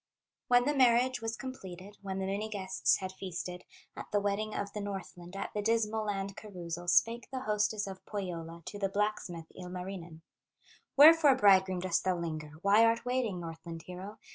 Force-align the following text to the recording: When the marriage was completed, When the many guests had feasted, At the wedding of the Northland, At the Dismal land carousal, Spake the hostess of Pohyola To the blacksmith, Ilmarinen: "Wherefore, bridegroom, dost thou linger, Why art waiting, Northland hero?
When 0.47 0.65
the 0.65 0.73
marriage 0.73 1.21
was 1.21 1.37
completed, 1.37 1.99
When 2.01 2.17
the 2.17 2.25
many 2.25 2.49
guests 2.49 2.97
had 2.97 3.11
feasted, 3.11 3.65
At 3.95 4.07
the 4.11 4.19
wedding 4.19 4.55
of 4.55 4.73
the 4.73 4.81
Northland, 4.81 5.35
At 5.35 5.53
the 5.53 5.61
Dismal 5.61 6.05
land 6.07 6.35
carousal, 6.35 6.87
Spake 6.87 7.29
the 7.29 7.41
hostess 7.41 7.85
of 7.85 8.03
Pohyola 8.07 8.63
To 8.65 8.79
the 8.79 8.89
blacksmith, 8.89 9.51
Ilmarinen: 9.55 10.21
"Wherefore, 10.97 11.35
bridegroom, 11.35 11.81
dost 11.81 12.03
thou 12.03 12.17
linger, 12.17 12.53
Why 12.63 12.83
art 12.83 13.05
waiting, 13.05 13.39
Northland 13.39 13.83
hero? 13.83 14.17